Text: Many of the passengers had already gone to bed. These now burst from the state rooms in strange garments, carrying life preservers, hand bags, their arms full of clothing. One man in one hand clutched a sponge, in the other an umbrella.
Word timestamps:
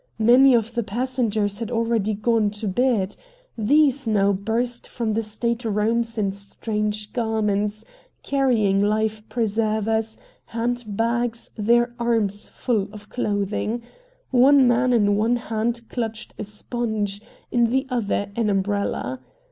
Many 0.17 0.55
of 0.55 0.73
the 0.73 0.81
passengers 0.81 1.59
had 1.59 1.69
already 1.69 2.15
gone 2.15 2.49
to 2.49 2.67
bed. 2.67 3.15
These 3.55 4.07
now 4.07 4.31
burst 4.33 4.87
from 4.87 5.13
the 5.13 5.21
state 5.21 5.63
rooms 5.63 6.17
in 6.17 6.33
strange 6.33 7.13
garments, 7.13 7.85
carrying 8.23 8.83
life 8.83 9.21
preservers, 9.29 10.17
hand 10.45 10.83
bags, 10.87 11.51
their 11.55 11.93
arms 11.99 12.49
full 12.49 12.89
of 12.91 13.09
clothing. 13.09 13.83
One 14.31 14.67
man 14.67 14.91
in 14.91 15.17
one 15.17 15.35
hand 15.35 15.83
clutched 15.87 16.33
a 16.39 16.45
sponge, 16.45 17.21
in 17.51 17.65
the 17.69 17.85
other 17.91 18.31
an 18.35 18.49
umbrella. 18.49 19.19